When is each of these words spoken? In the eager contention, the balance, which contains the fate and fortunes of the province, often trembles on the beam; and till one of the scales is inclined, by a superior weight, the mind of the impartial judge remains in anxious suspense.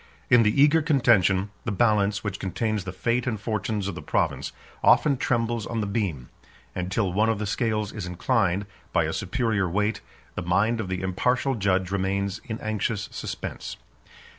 In 0.31 0.41
the 0.41 0.59
eager 0.59 0.81
contention, 0.81 1.51
the 1.63 1.71
balance, 1.71 2.23
which 2.23 2.39
contains 2.39 2.85
the 2.85 2.91
fate 2.91 3.27
and 3.27 3.39
fortunes 3.39 3.87
of 3.87 3.93
the 3.93 4.01
province, 4.01 4.51
often 4.83 5.15
trembles 5.15 5.67
on 5.67 5.79
the 5.79 5.85
beam; 5.85 6.29
and 6.73 6.91
till 6.91 7.13
one 7.13 7.29
of 7.29 7.37
the 7.37 7.45
scales 7.45 7.91
is 7.93 8.07
inclined, 8.07 8.65
by 8.93 9.03
a 9.03 9.13
superior 9.13 9.69
weight, 9.69 10.01
the 10.33 10.41
mind 10.41 10.79
of 10.81 10.87
the 10.87 11.01
impartial 11.03 11.53
judge 11.53 11.91
remains 11.91 12.41
in 12.45 12.59
anxious 12.61 13.09
suspense. 13.11 13.77